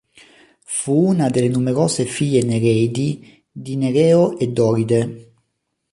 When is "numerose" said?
1.49-2.05